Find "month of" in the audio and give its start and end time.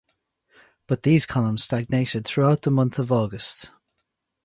2.71-3.11